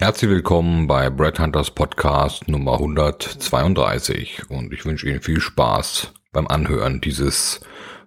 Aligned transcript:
Herzlich 0.00 0.30
willkommen 0.30 0.86
bei 0.86 1.10
Brad 1.10 1.40
Hunters 1.40 1.72
Podcast 1.72 2.46
Nummer 2.46 2.74
132 2.74 4.48
und 4.48 4.72
ich 4.72 4.84
wünsche 4.84 5.08
Ihnen 5.08 5.20
viel 5.20 5.40
Spaß 5.40 6.12
beim 6.30 6.46
Anhören 6.46 7.00
dieses 7.00 7.58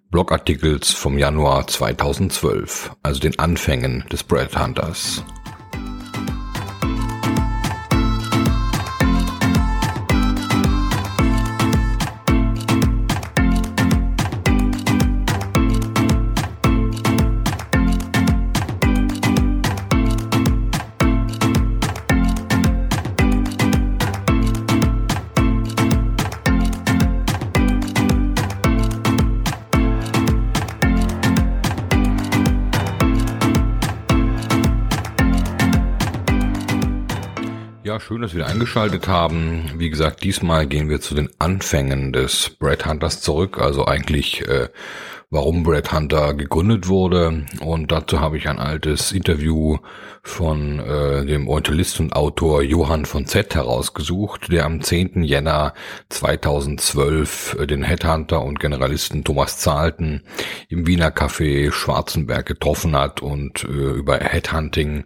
Blogartikels 0.10 0.92
vom 0.92 1.18
Januar 1.18 1.68
2012, 1.68 2.96
also 3.04 3.20
den 3.20 3.38
Anfängen 3.40 4.06
des 4.10 4.24
Brad 4.24 4.58
Hunters. 4.58 5.26
Ja, 37.92 38.00
schön, 38.00 38.22
dass 38.22 38.34
wir 38.34 38.48
eingeschaltet 38.48 39.10
haben. 39.10 39.70
Wie 39.76 39.90
gesagt, 39.90 40.24
diesmal 40.24 40.66
gehen 40.66 40.88
wir 40.88 41.02
zu 41.02 41.14
den 41.14 41.30
Anfängen 41.40 42.14
des 42.14 42.50
Brad 42.52 42.86
Hunters 42.86 43.20
zurück, 43.20 43.60
also 43.60 43.86
eigentlich 43.86 44.48
äh, 44.48 44.70
warum 45.32 45.64
Brad 45.64 45.94
Hunter 45.94 46.34
gegründet 46.34 46.90
wurde. 46.90 47.46
Und 47.62 47.92
dazu 47.92 48.20
habe 48.20 48.38
ich 48.38 48.50
ein 48.50 48.60
altes 48.60 49.14
Interview 49.14 49.78
von 50.22 50.80
äh, 50.80 51.26
dem 51.26 51.48
Orientalist 51.48 52.02
und 52.02 52.14
Autor 52.14 52.62
Johann 52.62 53.06
von 53.06 53.26
Z 53.26 53.56
herausgesucht, 53.56 54.52
der 54.52 54.66
am 54.66 54.82
10. 54.82 55.24
Jänner 55.24 55.74
2012 56.10 57.58
äh, 57.60 57.66
den 57.66 57.84
Headhunter 57.84 58.44
und 58.44 58.60
Generalisten 58.60 59.24
Thomas 59.24 59.58
Zahlten 59.58 60.22
im 60.68 60.86
Wiener 60.86 61.10
Café 61.10 61.72
Schwarzenberg 61.72 62.46
getroffen 62.46 62.96
hat 62.96 63.22
und 63.22 63.64
äh, 63.64 63.68
über 63.68 64.20
Headhunting 64.20 65.06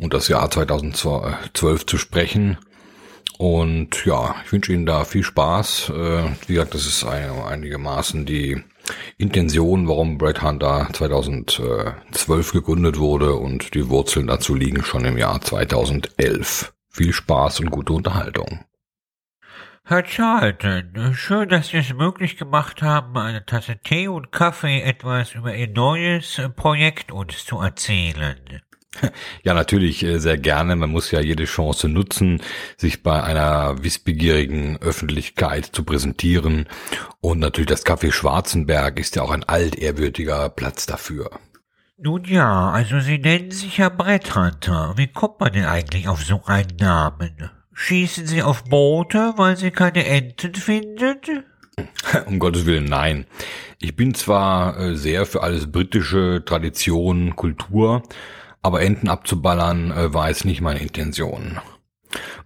und 0.00 0.14
das 0.14 0.28
Jahr 0.28 0.50
2012 0.50 1.84
zu 1.84 1.98
sprechen. 1.98 2.56
Und 3.36 4.04
ja, 4.06 4.34
ich 4.44 4.52
wünsche 4.52 4.72
Ihnen 4.72 4.86
da 4.86 5.04
viel 5.04 5.22
Spaß. 5.22 5.90
Äh, 5.90 6.22
wie 6.46 6.54
gesagt, 6.54 6.74
das 6.74 6.86
ist 6.86 7.04
einigermaßen 7.04 8.24
die 8.24 8.64
Intention, 9.16 9.88
warum 9.88 10.18
Brad 10.18 10.42
Hunter 10.42 10.88
2012 10.92 12.52
gegründet 12.52 12.98
wurde 12.98 13.34
und 13.34 13.74
die 13.74 13.88
Wurzeln 13.88 14.26
dazu 14.26 14.54
liegen 14.54 14.84
schon 14.84 15.04
im 15.04 15.18
Jahr 15.18 15.40
2011. 15.40 16.72
Viel 16.88 17.12
Spaß 17.12 17.60
und 17.60 17.70
gute 17.70 17.92
Unterhaltung. 17.92 18.64
Herr 19.84 20.02
Charlton, 20.02 21.14
schön, 21.14 21.48
dass 21.48 21.68
Sie 21.68 21.78
es 21.78 21.94
möglich 21.94 22.36
gemacht 22.36 22.82
haben, 22.82 23.16
eine 23.16 23.46
Tasse 23.46 23.78
Tee 23.82 24.08
und 24.08 24.32
Kaffee 24.32 24.82
etwas 24.82 25.34
über 25.34 25.54
Ihr 25.54 25.68
neues 25.68 26.40
Projekt 26.56 27.10
uns 27.10 27.46
zu 27.46 27.58
erzählen. 27.58 28.60
Ja, 29.42 29.54
natürlich 29.54 30.02
äh, 30.02 30.18
sehr 30.18 30.36
gerne. 30.38 30.76
Man 30.76 30.90
muss 30.90 31.10
ja 31.10 31.20
jede 31.20 31.44
Chance 31.44 31.88
nutzen, 31.88 32.42
sich 32.76 33.02
bei 33.02 33.22
einer 33.22 33.82
wissbegierigen 33.82 34.78
Öffentlichkeit 34.78 35.66
zu 35.66 35.84
präsentieren. 35.84 36.66
Und 37.20 37.38
natürlich 37.38 37.68
das 37.68 37.86
Café 37.86 38.12
Schwarzenberg 38.12 38.98
ist 38.98 39.16
ja 39.16 39.22
auch 39.22 39.30
ein 39.30 39.44
altehrwürdiger 39.44 40.48
Platz 40.50 40.86
dafür. 40.86 41.30
Nun 42.00 42.24
ja, 42.24 42.70
also 42.70 43.00
Sie 43.00 43.18
nennen 43.18 43.50
sich 43.50 43.78
ja 43.78 43.88
Bretthunter. 43.88 44.94
Wie 44.96 45.08
kommt 45.08 45.40
man 45.40 45.52
denn 45.52 45.64
eigentlich 45.64 46.08
auf 46.08 46.22
so 46.22 46.42
einen 46.46 46.76
Namen? 46.78 47.50
Schießen 47.72 48.26
Sie 48.26 48.42
auf 48.42 48.64
Boote, 48.64 49.34
weil 49.36 49.56
Sie 49.56 49.70
keine 49.70 50.06
Enten 50.06 50.54
finden? 50.54 51.44
Um 52.26 52.38
Gottes 52.38 52.66
Willen, 52.66 52.86
nein. 52.86 53.26
Ich 53.80 53.94
bin 53.94 54.14
zwar 54.14 54.78
äh, 54.78 54.94
sehr 54.96 55.26
für 55.26 55.42
alles 55.42 55.70
britische 55.70 56.42
Tradition, 56.44 57.36
Kultur, 57.36 58.02
aber 58.62 58.82
Enten 58.82 59.08
abzuballern 59.08 59.90
äh, 59.90 60.14
war 60.14 60.28
jetzt 60.28 60.44
nicht 60.44 60.60
meine 60.60 60.80
Intention. 60.80 61.58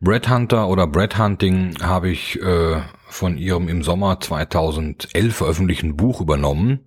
Brad 0.00 0.28
Hunter 0.28 0.68
oder 0.68 0.86
Brad 0.86 1.18
Hunting 1.18 1.76
habe 1.82 2.10
ich 2.10 2.40
äh, 2.42 2.80
von 3.08 3.36
ihrem 3.36 3.68
im 3.68 3.82
Sommer 3.82 4.18
2011 4.18 5.36
veröffentlichten 5.36 5.96
Buch 5.96 6.20
übernommen, 6.20 6.80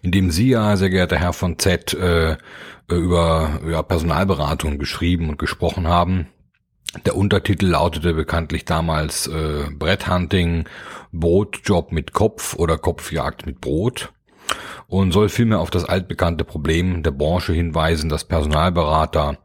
in 0.00 0.12
dem 0.12 0.30
Sie 0.30 0.48
ja, 0.48 0.76
sehr 0.76 0.90
geehrter 0.90 1.18
Herr 1.18 1.32
von 1.32 1.58
Z, 1.58 1.92
äh, 1.94 2.36
über 2.90 3.60
ja, 3.68 3.82
Personalberatung 3.82 4.78
geschrieben 4.78 5.28
und 5.28 5.38
gesprochen 5.38 5.88
haben. 5.88 6.28
Der 7.06 7.16
Untertitel 7.16 7.66
lautete 7.66 8.14
bekanntlich 8.14 8.64
damals 8.64 9.26
äh, 9.26 9.64
Brett 9.70 10.08
Hunting, 10.08 10.64
Brotjob 11.10 11.90
mit 11.90 12.12
Kopf 12.12 12.54
oder 12.54 12.76
Kopfjagd 12.76 13.46
mit 13.46 13.60
Brot 13.60 14.12
und 14.92 15.10
soll 15.10 15.30
vielmehr 15.30 15.60
auf 15.60 15.70
das 15.70 15.86
altbekannte 15.86 16.44
Problem 16.44 17.02
der 17.02 17.12
Branche 17.12 17.54
hinweisen, 17.54 18.10
dass 18.10 18.24
Personalberater 18.24 19.38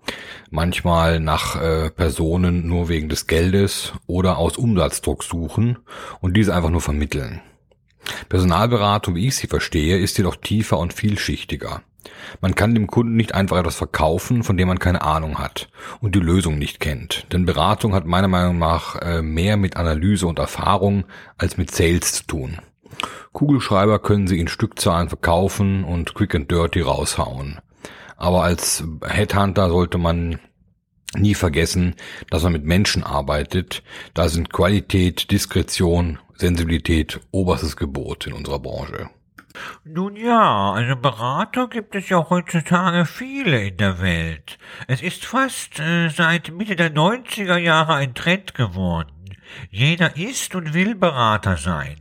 manchmal 0.49 1.21
nach 1.21 1.55
äh, 1.55 1.89
Personen 1.89 2.67
nur 2.67 2.89
wegen 2.89 3.07
des 3.07 3.27
Geldes 3.27 3.93
oder 4.07 4.39
aus 4.39 4.57
Umsatzdruck 4.57 5.23
suchen 5.23 5.77
und 6.19 6.35
diese 6.35 6.53
einfach 6.53 6.69
nur 6.69 6.81
vermitteln. 6.81 7.39
Personalberatung, 8.27 9.15
wie 9.15 9.27
ich 9.27 9.37
sie 9.37 9.47
verstehe, 9.47 9.97
ist 9.97 10.17
jedoch 10.17 10.35
tiefer 10.35 10.79
und 10.79 10.91
vielschichtiger. 10.91 11.81
Man 12.41 12.53
kann 12.53 12.75
dem 12.75 12.87
Kunden 12.87 13.15
nicht 13.15 13.33
einfach 13.33 13.57
etwas 13.57 13.75
verkaufen, 13.75 14.43
von 14.43 14.57
dem 14.57 14.67
man 14.67 14.79
keine 14.79 15.01
Ahnung 15.01 15.39
hat 15.39 15.69
und 16.01 16.13
die 16.13 16.19
Lösung 16.19 16.57
nicht 16.57 16.81
kennt. 16.81 17.25
Denn 17.31 17.45
Beratung 17.45 17.93
hat 17.93 18.05
meiner 18.05 18.27
Meinung 18.27 18.57
nach 18.57 18.97
äh, 19.01 19.21
mehr 19.21 19.55
mit 19.55 19.77
Analyse 19.77 20.27
und 20.27 20.39
Erfahrung 20.39 21.05
als 21.37 21.55
mit 21.55 21.71
Sales 21.71 22.11
zu 22.11 22.27
tun. 22.27 22.57
Kugelschreiber 23.33 23.99
können 23.99 24.27
Sie 24.27 24.39
in 24.39 24.47
Stückzahlen 24.47 25.09
verkaufen 25.09 25.83
und 25.83 26.13
quick 26.13 26.35
and 26.35 26.49
dirty 26.49 26.81
raushauen. 26.81 27.59
Aber 28.15 28.43
als 28.43 28.83
Headhunter 29.05 29.69
sollte 29.69 29.97
man 29.97 30.39
nie 31.15 31.35
vergessen, 31.35 31.95
dass 32.29 32.43
man 32.43 32.53
mit 32.53 32.65
Menschen 32.65 33.03
arbeitet. 33.03 33.83
Da 34.13 34.27
sind 34.27 34.51
Qualität, 34.51 35.31
Diskretion, 35.31 36.19
Sensibilität 36.35 37.19
oberstes 37.31 37.77
Gebot 37.77 38.27
in 38.27 38.33
unserer 38.33 38.59
Branche. 38.59 39.09
Nun 39.83 40.15
ja, 40.15 40.73
also 40.73 40.95
Berater 40.95 41.67
gibt 41.67 41.95
es 41.95 42.09
ja 42.09 42.29
heutzutage 42.29 43.05
viele 43.05 43.67
in 43.67 43.77
der 43.77 43.99
Welt. 44.01 44.59
Es 44.87 45.01
ist 45.01 45.25
fast 45.25 45.79
äh, 45.79 46.09
seit 46.09 46.51
Mitte 46.51 46.75
der 46.75 46.93
90er 46.93 47.57
Jahre 47.57 47.95
ein 47.95 48.13
Trend 48.13 48.53
geworden. 48.53 49.16
Jeder 49.69 50.17
ist 50.17 50.55
und 50.55 50.73
will 50.73 50.95
Berater 50.95 51.57
sein. 51.57 51.97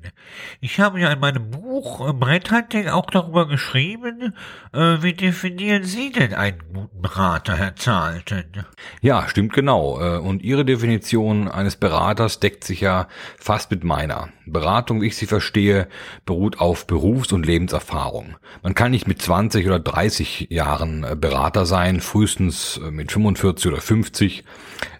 Ich 0.61 0.81
habe 0.81 1.01
ja 1.01 1.13
in 1.13 1.21
meinem 1.21 1.51
Buch 1.51 2.09
äh, 2.09 2.13
Bretthunting 2.13 2.89
auch 2.89 3.11
darüber 3.11 3.47
geschrieben, 3.49 4.35
äh, 4.73 4.97
wie 5.01 5.13
definieren 5.13 5.85
Sie 5.85 6.13
denn 6.13 6.35
einen 6.35 6.59
guten 6.73 7.03
Berater, 7.03 7.57
Herr 7.57 7.77
Zahlten? 7.77 8.65
Ja, 9.01 9.29
stimmt 9.29 9.53
genau. 9.53 10.01
Äh, 10.01 10.19
und 10.19 10.43
Ihre 10.43 10.65
Definition 10.65 11.49
eines 11.49 11.77
Beraters 11.77 12.41
deckt 12.41 12.65
sich 12.65 12.81
ja 12.81 13.09
fast 13.39 13.71
mit 13.71 13.85
meiner. 13.85 14.29
Beratung, 14.47 15.03
wie 15.03 15.09
ich 15.09 15.17
sie 15.17 15.27
verstehe, 15.27 15.89
beruht 16.25 16.61
auf 16.61 16.87
Berufs- 16.87 17.33
und 17.33 17.45
Lebenserfahrung. 17.45 18.37
Man 18.63 18.75
kann 18.75 18.93
nicht 18.93 19.09
mit 19.09 19.21
20 19.21 19.67
oder 19.67 19.81
30 19.81 20.49
Jahren 20.51 21.05
Berater 21.21 21.67
sein, 21.67 22.01
frühestens 22.01 22.81
mit 22.91 23.11
45 23.11 23.73
oder 23.73 23.81
50. 23.81 24.45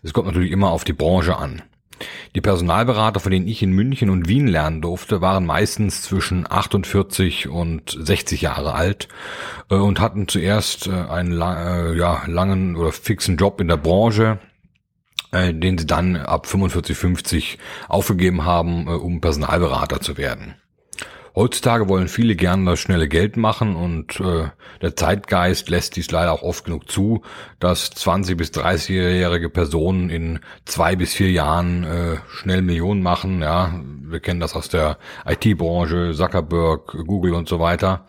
Es 0.03 0.13
kommt 0.13 0.27
natürlich 0.27 0.51
immer 0.51 0.71
auf 0.71 0.85
die 0.85 0.93
Branche 0.93 1.37
an. 1.37 1.63
Die 2.35 2.41
Personalberater, 2.41 3.21
von 3.21 3.33
denen 3.33 3.49
ich 3.49 3.63
in 3.63 3.73
München 3.73 4.11
und 4.11 4.29
Wien 4.29 4.47
lernen 4.47 4.83
durfte, 4.83 5.21
waren 5.21 5.47
meistens 5.47 6.03
zwischen 6.03 6.51
48 6.51 7.49
und 7.49 7.97
60 7.99 8.43
Jahre 8.43 8.75
alt 8.75 9.09
äh, 9.71 9.77
und 9.77 10.01
hatten 10.01 10.29
zuerst 10.29 10.87
äh, 10.87 10.91
einen 10.91 11.33
äh, 11.33 11.95
ja, 11.97 12.25
langen 12.27 12.77
oder 12.77 12.93
fixen 12.93 13.37
Job 13.37 13.61
in 13.61 13.69
der 13.69 13.79
Branche, 13.79 14.39
den 15.33 15.77
sie 15.77 15.87
dann 15.87 16.17
ab 16.17 16.47
45, 16.47 16.97
50 16.97 17.59
aufgegeben 17.89 18.45
haben, 18.45 18.87
um 18.87 19.21
Personalberater 19.21 20.01
zu 20.01 20.17
werden. 20.17 20.55
Heutzutage 21.37 21.87
wollen 21.91 22.09
viele 22.09 22.35
gerne 22.35 22.65
das 22.65 22.81
schnelle 22.81 23.09
Geld 23.09 23.37
machen 23.37 23.77
und 23.77 24.19
äh, 24.21 24.49
der 24.81 24.97
Zeitgeist 24.97 25.69
lässt 25.69 25.95
dies 25.97 26.11
leider 26.11 26.33
auch 26.33 26.41
oft 26.41 26.65
genug 26.65 26.91
zu, 26.91 27.21
dass 27.61 27.91
20 27.91 28.39
bis 28.39 28.53
30-jährige 28.53 29.51
Personen 29.51 30.09
in 30.09 30.41
zwei 30.65 30.97
bis 30.97 31.13
vier 31.13 31.31
Jahren 31.31 31.85
äh, 31.85 32.17
schnell 32.31 32.63
Millionen 32.63 33.03
machen. 33.03 33.43
Ja, 33.43 33.79
wir 33.85 34.21
kennen 34.21 34.41
das 34.41 34.57
aus 34.57 34.71
der 34.71 34.97
IT-Branche, 35.27 36.15
Zuckerberg, 36.15 36.97
Google 37.07 37.35
und 37.35 37.51
so 37.51 37.61
weiter, 37.61 38.07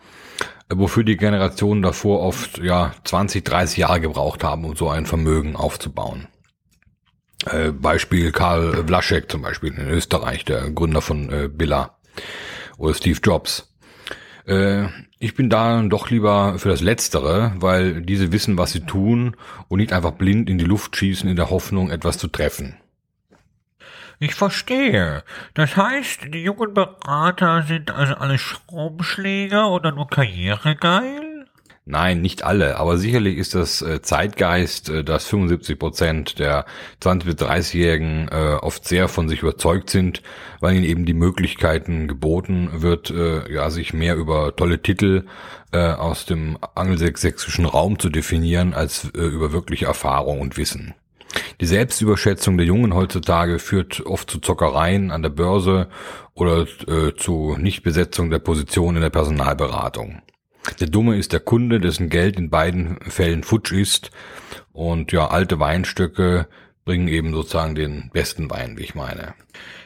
äh, 0.70 0.76
wofür 0.78 1.04
die 1.04 1.18
Generationen 1.18 1.82
davor 1.82 2.20
oft 2.20 2.56
ja 2.56 2.92
20, 3.04 3.44
30 3.44 3.76
Jahre 3.76 4.00
gebraucht 4.00 4.42
haben, 4.42 4.64
um 4.64 4.74
so 4.74 4.88
ein 4.88 5.04
Vermögen 5.04 5.54
aufzubauen. 5.54 6.28
Äh, 7.44 7.72
Beispiel 7.72 8.32
Karl 8.32 8.84
Blaschek 8.84 9.30
zum 9.30 9.42
Beispiel 9.42 9.74
in 9.74 9.86
Österreich, 9.90 10.46
der 10.46 10.70
Gründer 10.70 11.02
von 11.02 11.30
äh, 11.30 11.48
Billa 11.48 11.98
oder 12.78 12.94
Steve 12.94 13.20
Jobs. 13.22 13.70
Äh, 14.46 14.86
ich 15.18 15.34
bin 15.34 15.50
da 15.50 15.82
doch 15.82 16.10
lieber 16.10 16.58
für 16.58 16.68
das 16.68 16.80
Letztere, 16.80 17.52
weil 17.56 18.00
diese 18.02 18.32
wissen, 18.32 18.56
was 18.56 18.72
sie 18.72 18.80
tun 18.80 19.36
und 19.68 19.78
nicht 19.78 19.92
einfach 19.92 20.12
blind 20.12 20.48
in 20.48 20.58
die 20.58 20.64
Luft 20.64 20.96
schießen 20.96 21.28
in 21.28 21.36
der 21.36 21.50
Hoffnung, 21.50 21.90
etwas 21.90 22.16
zu 22.18 22.28
treffen. 22.28 22.76
Ich 24.20 24.34
verstehe. 24.34 25.22
Das 25.54 25.76
heißt, 25.76 26.34
die 26.34 26.42
jungen 26.42 26.74
Berater 26.74 27.62
sind 27.62 27.90
also 27.90 28.14
alle 28.14 28.38
Schraubenschläger 28.38 29.70
oder 29.70 29.92
nur 29.92 30.08
karrieregeil? 30.08 31.27
Nein, 31.90 32.20
nicht 32.20 32.44
alle, 32.44 32.76
aber 32.76 32.98
sicherlich 32.98 33.38
ist 33.38 33.54
das 33.54 33.80
äh, 33.80 34.02
Zeitgeist, 34.02 34.90
äh, 34.90 35.02
dass 35.02 35.26
75 35.26 35.78
Prozent 35.78 36.38
der 36.38 36.66
20- 37.00 37.24
bis 37.24 37.34
30-Jährigen 37.36 38.28
äh, 38.28 38.58
oft 38.60 38.86
sehr 38.86 39.08
von 39.08 39.26
sich 39.26 39.40
überzeugt 39.40 39.88
sind, 39.88 40.22
weil 40.60 40.76
ihnen 40.76 40.84
eben 40.84 41.06
die 41.06 41.14
Möglichkeiten 41.14 42.06
geboten 42.06 42.68
wird, 42.82 43.10
ja, 43.10 43.70
sich 43.70 43.94
mehr 43.94 44.16
über 44.16 44.54
tolle 44.56 44.82
Titel 44.82 45.24
aus 45.70 46.26
dem 46.26 46.58
angelsächsischen 46.74 47.64
Raum 47.64 47.98
zu 47.98 48.10
definieren, 48.10 48.74
als 48.74 49.04
über 49.04 49.52
wirkliche 49.52 49.86
Erfahrung 49.86 50.40
und 50.40 50.56
Wissen. 50.56 50.94
Die 51.60 51.66
Selbstüberschätzung 51.66 52.56
der 52.56 52.66
Jungen 52.66 52.94
heutzutage 52.94 53.60
führt 53.60 54.04
oft 54.04 54.28
zu 54.30 54.40
Zockereien 54.40 55.12
an 55.12 55.22
der 55.22 55.30
Börse 55.30 55.88
oder 56.34 56.66
äh, 56.88 57.14
zu 57.16 57.56
Nichtbesetzung 57.56 58.30
der 58.30 58.40
Position 58.40 58.96
in 58.96 59.02
der 59.02 59.10
Personalberatung. 59.10 60.22
Der 60.74 60.88
Dumme 60.88 61.16
ist 61.16 61.32
der 61.32 61.40
Kunde, 61.40 61.80
dessen 61.80 62.08
Geld 62.08 62.38
in 62.38 62.50
beiden 62.50 62.98
Fällen 63.00 63.42
futsch 63.42 63.72
ist. 63.72 64.10
Und 64.72 65.12
ja, 65.12 65.28
alte 65.28 65.58
Weinstöcke 65.58 66.46
bringen 66.84 67.08
eben 67.08 67.32
sozusagen 67.32 67.74
den 67.74 68.10
besten 68.12 68.50
Wein, 68.50 68.78
wie 68.78 68.82
ich 68.82 68.94
meine. 68.94 69.34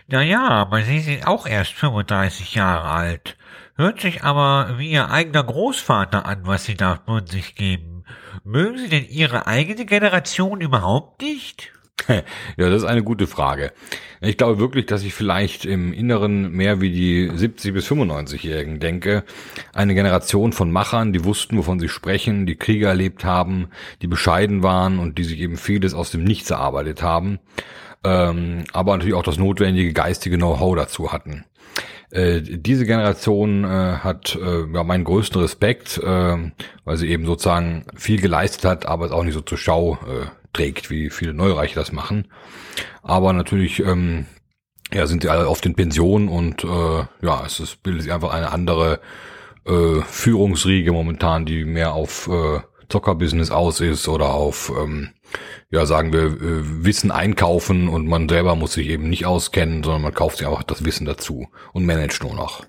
Naja, 0.09 0.49
aber 0.49 0.83
Sie 0.83 1.01
sind 1.01 1.27
auch 1.27 1.47
erst 1.47 1.73
35 1.73 2.55
Jahre 2.55 2.89
alt. 2.89 3.37
Hört 3.75 4.01
sich 4.01 4.23
aber 4.23 4.75
wie 4.79 4.91
Ihr 4.91 5.11
eigener 5.11 5.43
Großvater 5.43 6.27
an, 6.27 6.43
was 6.45 6.65
Sie 6.65 6.75
da 6.75 7.01
von 7.07 7.27
sich 7.27 7.55
geben. 7.55 8.05
Mögen 8.45 8.79
Sie 8.79 8.89
denn 8.89 9.07
Ihre 9.09 9.47
eigene 9.47 9.87
Generation 9.87 10.61
überhaupt 10.61 11.23
nicht? 11.23 11.73
Ja, 12.57 12.69
das 12.69 12.83
ist 12.83 12.89
eine 12.89 13.03
gute 13.03 13.27
Frage. 13.27 13.73
Ich 14.21 14.37
glaube 14.37 14.59
wirklich, 14.59 14.87
dass 14.87 15.03
ich 15.03 15.15
vielleicht 15.15 15.65
im 15.65 15.93
Inneren 15.93 16.53
mehr 16.53 16.81
wie 16.81 16.91
die 16.91 17.31
70 17.35 17.75
bis 17.75 17.91
95-Jährigen 17.91 18.79
denke. 18.79 19.25
Eine 19.73 19.95
Generation 19.95 20.53
von 20.53 20.71
Machern, 20.71 21.13
die 21.13 21.25
wussten, 21.25 21.57
wovon 21.57 21.81
sie 21.81 21.89
sprechen, 21.89 22.47
die 22.47 22.57
Kriege 22.57 22.87
erlebt 22.87 23.25
haben, 23.25 23.69
die 24.01 24.07
bescheiden 24.07 24.63
waren 24.63 24.99
und 24.99 25.19
die 25.19 25.25
sich 25.25 25.41
eben 25.41 25.57
vieles 25.57 25.95
aus 25.95 26.11
dem 26.11 26.25
Nichts 26.25 26.51
erarbeitet 26.51 27.03
haben, 27.03 27.39
ähm, 28.05 28.65
aber 28.73 28.93
natürlich 28.93 29.15
auch 29.15 29.23
das 29.23 29.39
notwendige 29.39 29.93
geistige 29.93 30.37
Know-how 30.37 30.77
dazu 30.77 31.13
hatten. 31.13 31.45
Äh, 32.11 32.43
diese 32.43 32.85
Generation 32.85 33.65
äh, 33.65 33.69
hat 33.69 34.37
äh, 34.37 34.67
meinen 34.67 35.05
größten 35.05 35.41
Respekt, 35.41 35.99
weil 36.03 36.97
sie 36.97 37.09
eben 37.09 37.25
sozusagen 37.25 37.87
viel 37.97 38.21
geleistet 38.21 38.65
hat, 38.65 38.87
aber 38.87 39.07
es 39.07 39.13
auch 39.13 39.25
nicht 39.25 39.35
so 39.35 39.41
zur 39.41 39.59
Schau 39.59 39.99
trägt, 40.53 40.91
wie 40.91 41.11
viele 41.11 41.35
Neureiche 41.35 41.75
das 41.75 41.93
machen. 41.93 42.29
Aber 43.03 43.33
natürlich 43.33 43.81
ähm, 43.81 44.27
ja, 44.93 45.07
sind 45.07 45.23
sie 45.23 45.29
alle 45.29 45.49
oft 45.49 45.65
in 45.67 45.75
Pension 45.75 46.29
und 46.29 46.65
äh, 46.65 47.05
ja, 47.23 47.45
es 47.47 47.61
ist, 47.61 47.83
bildet 47.83 48.03
sich 48.03 48.13
einfach 48.13 48.33
eine 48.33 48.53
andere 48.53 49.01
äh, 49.67 50.01
Führungsriege 50.03 50.93
momentan, 50.93 51.47
die 51.47 51.65
mehr 51.65 51.95
auf 51.95 52.29
äh, 52.29 52.61
Zockerbusiness 52.89 53.51
aus 53.51 53.81
ist 53.81 54.07
oder 54.09 54.35
auf, 54.35 54.71
ähm, 54.77 55.11
ja, 55.71 55.87
sagen 55.87 56.13
wir, 56.13 56.25
äh, 56.25 56.85
Wissen 56.85 57.11
einkaufen 57.11 57.89
und 57.89 58.07
man 58.07 58.29
selber 58.29 58.55
muss 58.55 58.75
sich 58.75 58.89
eben 58.89 59.09
nicht 59.09 59.25
auskennen, 59.25 59.83
sondern 59.83 60.03
man 60.03 60.15
kauft 60.15 60.39
sich 60.39 60.47
einfach 60.47 60.63
das 60.63 60.85
Wissen 60.85 61.07
dazu 61.07 61.49
und 61.73 61.87
managt 61.87 62.23
nur 62.23 62.35
noch. 62.35 62.65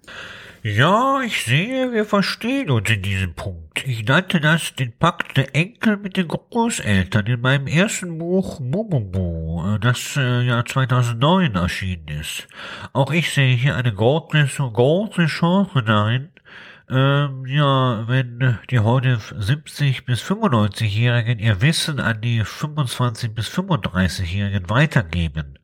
Ja, 0.65 1.19
ich 1.21 1.43
sehe, 1.43 1.91
wir 1.91 2.05
verstehen 2.05 2.69
uns 2.71 2.89
in 2.89 3.01
diesem 3.01 3.33
Punkt. 3.33 3.85
Ich 3.85 4.05
nannte 4.05 4.39
das 4.39 4.73
den 4.73 4.97
Pakt 4.97 5.35
der 5.35 5.53
Enkel 5.53 5.97
mit 5.97 6.15
den 6.15 6.29
Großeltern 6.29 7.25
in 7.25 7.41
meinem 7.41 7.67
ersten 7.67 8.17
Buch 8.17 8.61
Mumumu, 8.61 9.77
das 9.79 10.15
äh, 10.15 10.41
Jahr 10.43 10.65
2009 10.65 11.55
erschienen 11.55 12.07
ist. 12.07 12.47
Auch 12.93 13.11
ich 13.11 13.33
sehe 13.33 13.57
hier 13.57 13.75
eine 13.75 13.93
große, 13.93 14.47
große 14.57 15.25
Chance 15.25 15.83
darin, 15.83 16.29
ähm, 16.89 17.45
ja, 17.45 18.07
wenn 18.07 18.57
die 18.69 18.79
heute 18.79 19.19
70 19.37 20.05
bis 20.05 20.23
95-Jährigen 20.23 21.39
ihr 21.39 21.61
Wissen 21.61 21.99
an 21.99 22.21
die 22.21 22.41
25 22.41 23.35
bis 23.35 23.49
35-Jährigen 23.49 24.69
weitergeben. 24.69 25.59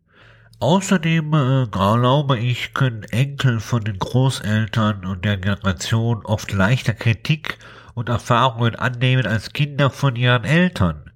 Außerdem 0.62 1.34
äh, 1.34 1.68
glaube 1.68 2.38
ich, 2.38 2.74
können 2.74 3.04
Enkel 3.04 3.62
von 3.62 3.82
den 3.82 3.98
Großeltern 3.98 5.06
und 5.06 5.24
der 5.24 5.38
Generation 5.38 6.26
oft 6.26 6.52
leichter 6.52 6.94
Kritik 6.94 7.58
und 7.94 8.10
Erfahrungen 8.10 8.76
annehmen 8.76 9.26
als 9.26 9.54
Kinder 9.54 9.90
von 9.90 10.18
ihren 10.18 10.44
Eltern. 10.44 11.12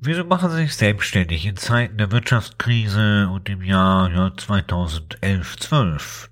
Wieso 0.00 0.24
machen 0.24 0.50
sie 0.50 0.58
sich 0.58 0.76
selbstständig 0.76 1.46
in 1.46 1.56
Zeiten 1.56 1.96
der 1.96 2.12
Wirtschaftskrise 2.12 3.30
und 3.32 3.48
im 3.48 3.62
Jahr 3.62 4.10
ja, 4.10 4.26
2011-12? 4.26 6.28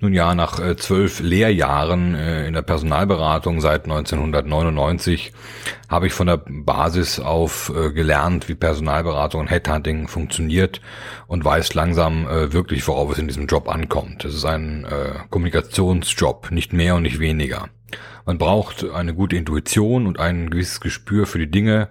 Nun 0.00 0.12
ja, 0.12 0.34
nach 0.34 0.60
äh, 0.60 0.76
zwölf 0.76 1.20
Lehrjahren 1.20 2.14
äh, 2.14 2.46
in 2.46 2.54
der 2.54 2.62
Personalberatung 2.62 3.60
seit 3.60 3.84
1999 3.84 5.32
habe 5.88 6.06
ich 6.06 6.12
von 6.12 6.26
der 6.26 6.42
Basis 6.46 7.20
auf 7.20 7.72
äh, 7.74 7.92
gelernt, 7.92 8.48
wie 8.48 8.54
Personalberatung 8.54 9.42
und 9.42 9.50
Headhunting 9.50 10.08
funktioniert 10.08 10.80
und 11.26 11.44
weiß 11.44 11.74
langsam 11.74 12.26
wirklich, 12.26 12.86
worauf 12.86 13.12
es 13.12 13.18
in 13.18 13.28
diesem 13.28 13.46
Job 13.46 13.68
ankommt. 13.68 14.24
Es 14.24 14.34
ist 14.34 14.44
ein 14.44 14.86
Kommunikationsjob, 15.30 16.50
nicht 16.50 16.72
mehr 16.72 16.94
und 16.96 17.02
nicht 17.02 17.18
weniger. 17.18 17.68
Man 18.26 18.38
braucht 18.38 18.88
eine 18.90 19.14
gute 19.14 19.36
Intuition 19.36 20.06
und 20.06 20.18
ein 20.18 20.50
gewisses 20.50 20.80
Gespür 20.80 21.26
für 21.26 21.38
die 21.38 21.50
Dinge, 21.50 21.88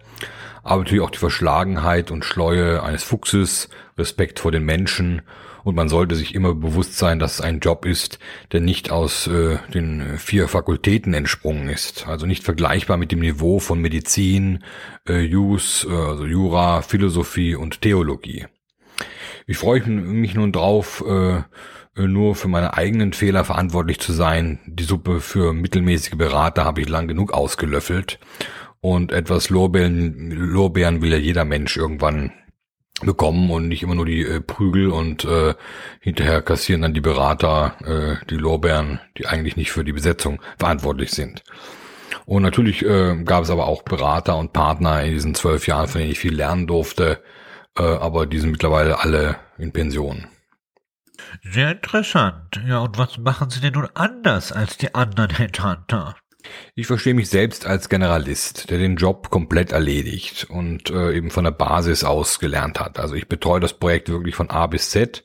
aber 0.64 0.80
natürlich 0.80 1.04
auch 1.04 1.12
die 1.12 1.20
Verschlagenheit 1.20 2.10
und 2.10 2.26
Schleue 2.26 2.82
eines 2.84 3.04
Fuchses, 3.04 3.70
Respekt 3.98 4.40
vor 4.40 4.52
den 4.52 4.64
Menschen 4.64 5.22
und 5.64 5.76
man 5.76 5.90
sollte 5.90 6.16
sich 6.16 6.36
immer 6.36 6.54
bewusst 6.54 6.98
sein, 6.98 7.20
dass 7.20 7.36
es 7.36 7.42
ein 7.42 7.60
Job 7.60 7.86
ist, 7.86 8.20
der 8.52 8.60
nicht 8.60 8.92
aus 8.92 9.28
äh, 9.28 9.58
den 9.74 10.18
vier 10.18 10.48
Fakultäten 10.48 11.14
entsprungen 11.14 11.70
ist. 11.70 12.08
Also 12.08 12.26
nicht 12.26 12.44
vergleichbar 12.44 12.98
mit 12.98 13.12
dem 13.12 13.20
Niveau 13.20 13.60
von 13.60 13.80
Medizin, 13.80 14.64
äh, 15.08 15.22
Jus, 15.22 15.88
äh, 15.90 15.94
also 15.94 16.26
Jura, 16.26 16.82
Philosophie 16.82 17.56
und 17.56 17.82
Theologie. 17.82 18.46
Ich 19.48 19.58
freue 19.58 19.86
mich 19.90 20.36
nun 20.36 20.52
drauf, 20.52 21.04
äh, 21.08 21.44
nur 21.96 22.36
für 22.36 22.48
meine 22.48 22.76
eigenen 22.76 23.14
Fehler 23.14 23.44
verantwortlich 23.44 24.00
zu 24.00 24.14
sein. 24.14 24.60
Die 24.66 24.84
Suppe 24.84 25.22
für 25.22 25.54
mittelmäßige 25.54 26.16
Berater 26.16 26.66
habe 26.66 26.82
ich 26.82 26.90
lang 26.90 27.08
genug 27.08 27.34
ausgelöffelt. 27.34 28.20
Und 28.82 29.12
etwas 29.12 29.50
Lorbeeren, 29.50 30.32
Lorbeeren 30.32 31.02
will 31.02 31.12
ja 31.12 31.18
jeder 31.18 31.46
Mensch 31.46 31.78
irgendwann 31.78 32.32
bekommen 33.06 33.52
und 33.52 33.68
nicht 33.68 33.84
immer 33.84 33.96
nur 33.96 34.06
die 34.06 34.22
äh, 34.22 34.42
Prügel 34.42 34.90
und 34.90 35.26
äh, 35.26 35.56
hinterher 36.00 36.42
kassieren 36.42 36.82
dann 36.82 36.94
die 36.94 37.02
Berater 37.02 37.76
äh, 37.86 38.26
die 38.28 38.38
Lorbeeren, 38.38 39.00
die 39.18 39.28
eigentlich 39.28 39.58
nicht 39.58 39.72
für 39.72 39.84
die 39.84 39.94
Besetzung 39.94 40.42
verantwortlich 40.58 41.12
sind. 41.12 41.44
Und 42.26 42.44
natürlich 42.44 42.86
äh, 42.86 43.22
gab 43.24 43.44
es 43.44 43.50
aber 43.50 43.68
auch 43.68 43.84
Berater 43.84 44.38
und 44.38 44.54
Partner 44.54 45.04
in 45.04 45.14
diesen 45.14 45.36
zwölf 45.36 45.68
Jahren, 45.68 45.88
von 45.88 46.00
denen 46.00 46.12
ich 46.12 46.20
viel 46.20 46.36
lernen 46.36 46.68
durfte, 46.68 47.22
äh, 47.78 47.84
aber 47.84 48.26
die 48.26 48.40
sind 48.40 48.52
mittlerweile 48.52 49.00
alle 49.00 49.38
in 49.58 49.72
Pension. 49.72 50.28
Sehr 51.44 51.72
interessant. 51.72 52.62
Ja, 52.68 52.80
und 52.80 52.98
was 52.98 53.18
machen 53.18 53.50
Sie 53.50 53.60
denn 53.60 53.74
nun 53.74 53.88
anders 53.94 54.52
als 54.52 54.78
die 54.78 54.94
anderen 54.94 55.32
Headhunter? 55.32 56.16
Ich 56.76 56.88
verstehe 56.88 57.14
mich 57.14 57.30
selbst 57.30 57.66
als 57.66 57.90
Generalist, 57.90 58.70
der 58.70 58.78
den 58.78 58.96
Job 58.96 59.30
komplett 59.30 59.72
erledigt 59.72 60.48
und 60.50 60.90
äh, 60.90 61.14
eben 61.14 61.30
von 61.30 61.44
der 61.44 61.52
Basis 61.52 62.04
aus 62.04 62.40
gelernt 62.40 62.80
hat. 62.80 63.00
Also 63.00 63.16
ich 63.16 63.28
betreue 63.28 63.60
das 63.60 63.74
Projekt 63.74 64.10
wirklich 64.10 64.36
von 64.36 64.50
A 64.50 64.68
bis 64.68 64.90
Z 64.90 65.24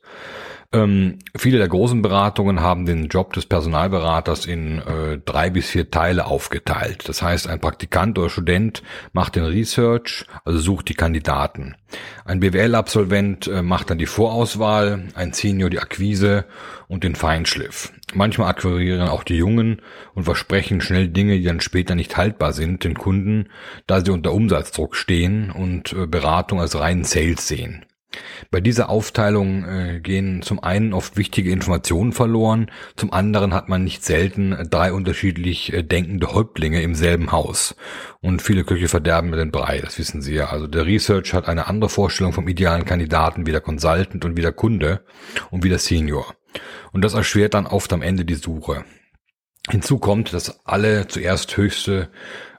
ähm, 0.70 1.18
viele 1.34 1.56
der 1.56 1.68
großen 1.68 2.02
Beratungen 2.02 2.60
haben 2.60 2.84
den 2.84 3.08
Job 3.08 3.32
des 3.32 3.46
Personalberaters 3.46 4.44
in 4.44 4.78
äh, 4.80 5.18
drei 5.24 5.48
bis 5.48 5.70
vier 5.70 5.90
Teile 5.90 6.26
aufgeteilt. 6.26 7.08
Das 7.08 7.22
heißt, 7.22 7.48
ein 7.48 7.58
Praktikant 7.58 8.18
oder 8.18 8.28
Student 8.28 8.82
macht 9.14 9.36
den 9.36 9.44
Research, 9.44 10.26
also 10.44 10.58
sucht 10.58 10.90
die 10.90 10.94
Kandidaten. 10.94 11.74
Ein 12.26 12.40
BWL-Absolvent 12.40 13.46
äh, 13.46 13.62
macht 13.62 13.88
dann 13.88 13.96
die 13.96 14.04
Vorauswahl, 14.04 15.04
ein 15.14 15.32
Senior 15.32 15.70
die 15.70 15.78
Akquise 15.78 16.44
und 16.86 17.02
den 17.02 17.14
Feinschliff. 17.14 17.90
Manchmal 18.12 18.50
akquirieren 18.50 19.08
auch 19.08 19.24
die 19.24 19.36
Jungen 19.36 19.80
und 20.14 20.24
versprechen 20.24 20.82
schnell 20.82 21.08
Dinge, 21.08 21.38
die 21.38 21.44
dann 21.44 21.60
später 21.60 21.94
nicht 21.94 22.18
haltbar 22.18 22.52
sind, 22.52 22.84
den 22.84 22.94
Kunden, 22.94 23.48
da 23.86 24.04
sie 24.04 24.10
unter 24.10 24.34
Umsatzdruck 24.34 24.96
stehen 24.96 25.50
und 25.50 25.94
äh, 25.94 26.06
Beratung 26.06 26.60
als 26.60 26.78
reinen 26.78 27.04
Sales 27.04 27.48
sehen. 27.48 27.86
Bei 28.50 28.60
dieser 28.60 28.88
Aufteilung 28.88 29.64
äh, 29.64 30.00
gehen 30.00 30.42
zum 30.42 30.62
einen 30.62 30.94
oft 30.94 31.16
wichtige 31.16 31.50
Informationen 31.50 32.12
verloren, 32.12 32.70
zum 32.96 33.12
anderen 33.12 33.52
hat 33.52 33.68
man 33.68 33.84
nicht 33.84 34.04
selten 34.04 34.56
drei 34.70 34.92
unterschiedlich 34.92 35.72
äh, 35.72 35.82
denkende 35.82 36.32
Häuptlinge 36.32 36.80
im 36.82 36.94
selben 36.94 37.32
Haus. 37.32 37.76
Und 38.20 38.40
viele 38.40 38.64
Köche 38.64 38.88
verderben 38.88 39.32
den 39.32 39.50
Brei, 39.50 39.80
das 39.80 39.98
wissen 39.98 40.22
Sie 40.22 40.34
ja. 40.34 40.48
Also 40.48 40.66
der 40.66 40.86
Research 40.86 41.34
hat 41.34 41.48
eine 41.48 41.66
andere 41.66 41.90
Vorstellung 41.90 42.32
vom 42.32 42.48
idealen 42.48 42.84
Kandidaten 42.84 43.46
wie 43.46 43.52
der 43.52 43.60
Consultant 43.60 44.24
und 44.24 44.36
wie 44.36 44.42
der 44.42 44.52
Kunde 44.52 45.04
und 45.50 45.62
wie 45.62 45.68
der 45.68 45.78
Senior. 45.78 46.34
Und 46.92 47.02
das 47.02 47.14
erschwert 47.14 47.54
dann 47.54 47.66
oft 47.66 47.92
am 47.92 48.02
Ende 48.02 48.24
die 48.24 48.34
Suche. 48.34 48.84
Hinzu 49.70 49.98
kommt, 49.98 50.32
dass 50.32 50.64
alle 50.66 51.08
zuerst 51.08 51.56
höchste 51.56 52.08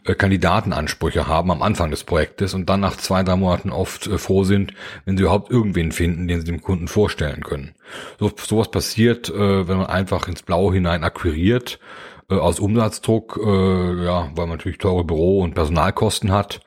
äh, 0.06 0.16
Kandidatenansprüche 0.16 1.28
haben 1.28 1.52
am 1.52 1.62
Anfang 1.62 1.92
des 1.92 2.04
Projektes 2.04 2.54
und 2.54 2.70
dann 2.70 2.80
nach 2.80 2.98
zwei, 2.98 3.24
drei 3.24 3.36
Monaten 3.36 3.72
oft 3.72 4.08
äh, 4.08 4.18
froh 4.18 4.44
sind, 4.44 4.74
wenn 5.06 5.18
sie 5.18 5.24
überhaupt 5.24 5.52
irgendwen 5.52 5.92
finden, 5.92 6.28
den 6.28 6.40
sie 6.40 6.46
dem 6.46 6.62
Kunden 6.62 6.88
vorstellen 6.88 7.44
können. 7.44 7.76
So, 8.20 8.32
sowas 8.36 8.72
passiert, 8.72 9.30
äh, 9.30 9.68
wenn 9.68 9.78
man 9.78 9.88
einfach 9.88 10.28
ins 10.28 10.44
Blaue 10.44 10.74
hinein 10.74 11.04
akquiriert, 11.04 11.80
aus 12.28 12.60
Umsatzdruck, 12.60 13.40
ja, 13.44 14.30
weil 14.36 14.46
man 14.46 14.50
natürlich 14.50 14.78
teure 14.78 15.04
Büro- 15.04 15.42
und 15.42 15.56
Personalkosten 15.56 16.32
hat. 16.32 16.60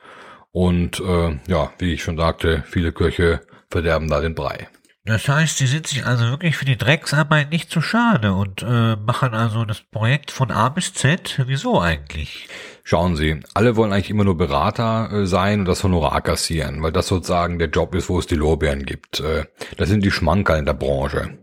Und 0.51 1.01
ja, 1.47 1.71
wie 1.77 1.93
ich 1.93 2.03
schon 2.03 2.17
sagte, 2.17 2.65
viele 2.67 2.91
Köche 2.91 3.39
verderben 3.69 4.09
da 4.09 4.19
den 4.19 4.35
Brei. 4.35 4.67
Das 5.05 5.27
heißt, 5.27 5.57
sie 5.57 5.67
sind 5.67 5.85
sich 5.85 6.05
also 6.05 6.29
wirklich 6.29 6.55
für 6.55 6.63
die 6.63 6.77
Drecksarbeit 6.77 7.51
nicht 7.51 7.69
zu 7.69 7.81
schade 7.81 8.31
und 8.31 8.63
äh, 8.63 8.95
machen 8.95 9.33
also 9.33 9.65
das 9.65 9.81
Projekt 9.81 10.31
von 10.31 10.49
A 10.49 10.69
bis 10.69 10.93
Z. 10.93 11.43
Wieso 11.45 11.81
eigentlich? 11.81 12.47
Schauen 12.85 13.17
Sie, 13.17 13.41
alle 13.53 13.75
wollen 13.75 13.91
eigentlich 13.91 14.09
immer 14.09 14.23
nur 14.23 14.37
Berater 14.37 15.11
äh, 15.11 15.25
sein 15.25 15.59
und 15.59 15.65
das 15.65 15.83
Honorar 15.83 16.21
kassieren, 16.21 16.81
weil 16.81 16.93
das 16.93 17.07
sozusagen 17.07 17.59
der 17.59 17.69
Job 17.69 17.93
ist, 17.95 18.07
wo 18.07 18.17
es 18.17 18.27
die 18.27 18.35
Lorbeeren 18.35 18.85
gibt. 18.85 19.19
Äh, 19.19 19.43
das 19.75 19.89
sind 19.89 20.05
die 20.05 20.11
Schmankerl 20.11 20.59
in 20.59 20.65
der 20.65 20.73
Branche. 20.73 21.37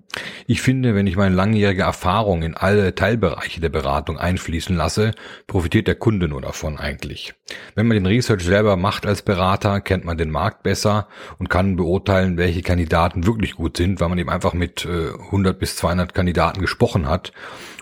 Ich 0.46 0.62
finde, 0.62 0.94
wenn 0.96 1.06
ich 1.06 1.16
meine 1.16 1.34
langjährige 1.34 1.82
Erfahrung 1.82 2.42
in 2.42 2.56
alle 2.56 2.94
Teilbereiche 2.94 3.60
der 3.60 3.68
Beratung 3.68 4.18
einfließen 4.18 4.76
lasse, 4.76 5.12
profitiert 5.46 5.86
der 5.86 5.94
Kunde 5.94 6.26
nur 6.26 6.40
davon 6.40 6.78
eigentlich. 6.78 7.34
Wenn 7.76 7.86
man 7.86 7.94
den 7.94 8.06
Research 8.06 8.42
selber 8.42 8.76
macht 8.76 9.06
als 9.06 9.22
Berater, 9.22 9.80
kennt 9.80 10.04
man 10.04 10.18
den 10.18 10.30
Markt 10.30 10.64
besser 10.64 11.06
und 11.38 11.48
kann 11.48 11.76
beurteilen, 11.76 12.36
welche 12.36 12.62
Kandidaten 12.62 13.26
wirklich 13.26 13.54
gut 13.54 13.76
sind, 13.76 14.00
weil 14.00 14.08
man 14.08 14.18
eben 14.18 14.30
einfach 14.30 14.52
mit 14.52 14.84
äh, 14.84 15.10
100 15.26 15.58
bis 15.58 15.76
200 15.76 16.12
Kandidaten 16.12 16.60
gesprochen 16.60 17.08
hat 17.08 17.32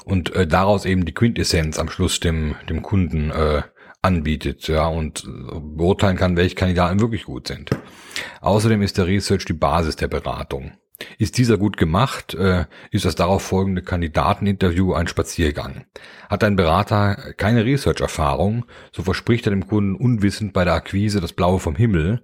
und 0.04 0.34
äh, 0.34 0.46
daraus 0.46 0.84
eben 0.84 1.06
die 1.06 1.14
Quintessenz 1.14 1.78
am 1.78 1.88
Schluss 1.88 2.20
dem, 2.20 2.56
dem 2.68 2.82
Kunden 2.82 3.30
äh, 3.30 3.62
anbietet, 4.02 4.68
ja, 4.68 4.86
und 4.86 5.26
beurteilen 5.76 6.16
kann, 6.16 6.36
welche 6.36 6.54
Kandidaten 6.54 7.00
wirklich 7.00 7.24
gut 7.24 7.48
sind. 7.48 7.70
Außerdem 8.40 8.82
ist 8.82 8.96
der 8.96 9.06
Research 9.06 9.44
die 9.44 9.54
Basis 9.54 9.96
der 9.96 10.08
Beratung. 10.08 10.72
Ist 11.16 11.38
dieser 11.38 11.58
gut 11.58 11.76
gemacht, 11.76 12.34
äh, 12.34 12.64
ist 12.90 13.04
das 13.04 13.14
darauf 13.14 13.42
folgende 13.42 13.82
Kandidateninterview 13.82 14.94
ein 14.94 15.06
Spaziergang. 15.06 15.84
Hat 16.28 16.42
ein 16.42 16.56
Berater 16.56 17.34
keine 17.36 17.64
Research-Erfahrung, 17.64 18.64
so 18.90 19.04
verspricht 19.04 19.46
er 19.46 19.50
dem 19.50 19.68
Kunden 19.68 19.94
unwissend 19.94 20.52
bei 20.52 20.64
der 20.64 20.74
Akquise 20.74 21.20
das 21.20 21.32
Blaue 21.32 21.60
vom 21.60 21.76
Himmel 21.76 22.20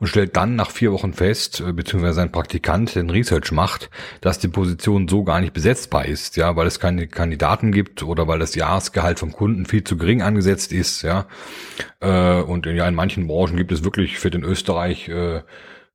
und 0.00 0.08
stellt 0.08 0.36
dann 0.36 0.56
nach 0.56 0.72
vier 0.72 0.90
Wochen 0.90 1.12
fest, 1.12 1.60
äh, 1.60 1.72
beziehungsweise 1.72 2.14
sein 2.14 2.32
Praktikant 2.32 2.96
den 2.96 3.10
Research 3.10 3.52
macht, 3.52 3.90
dass 4.22 4.40
die 4.40 4.48
Position 4.48 5.06
so 5.06 5.22
gar 5.22 5.40
nicht 5.40 5.52
besetzbar 5.52 6.06
ist, 6.06 6.36
ja, 6.36 6.56
weil 6.56 6.66
es 6.66 6.80
keine 6.80 7.06
Kandidaten 7.06 7.70
gibt 7.70 8.02
oder 8.02 8.26
weil 8.26 8.40
das 8.40 8.56
Jahresgehalt 8.56 9.20
vom 9.20 9.30
Kunden 9.30 9.66
viel 9.66 9.84
zu 9.84 9.96
gering 9.96 10.22
angesetzt 10.22 10.72
ist, 10.72 11.02
ja. 11.02 11.26
Äh, 12.00 12.40
und 12.40 12.66
ja, 12.66 12.88
in 12.88 12.94
manchen 12.96 13.28
Branchen 13.28 13.56
gibt 13.56 13.70
es 13.70 13.84
wirklich 13.84 14.18
für 14.18 14.30
den 14.30 14.42
Österreich 14.42 15.08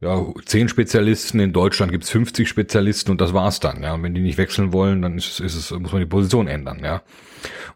ja, 0.02 0.26
zehn 0.46 0.68
Spezialisten, 0.68 1.40
in 1.40 1.54
Deutschland 1.54 1.92
gibt's 1.92 2.10
50 2.10 2.50
Spezialisten 2.50 3.12
und 3.12 3.22
das 3.22 3.34
war's 3.34 3.60
dann. 3.60 3.84
Ja. 3.84 3.94
Und 3.94 4.04
wenn 4.04 4.16
die 4.16 4.22
nicht 4.22 4.40
wechseln 4.40 4.74
wollen, 4.74 5.04
dann 5.04 5.18
ist 5.18 5.34
es, 5.34 5.40
ist 5.40 5.56
es, 5.56 5.72
muss 5.80 5.92
man 5.92 6.02
die 6.02 6.08
Position 6.08 6.48
ändern. 6.48 6.82
Ja. 6.84 7.04